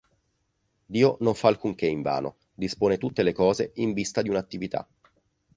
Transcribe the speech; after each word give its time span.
Dio 0.87 1.17
non 1.19 1.35
fa 1.35 1.49
alcunché 1.49 1.85
invano: 1.85 2.37
dispone 2.55 2.97
tutte 2.97 3.21
le 3.21 3.33
cose 3.33 3.69
in 3.75 3.93
vista 3.93 4.23
di 4.23 4.29
un'attività. 4.29 4.87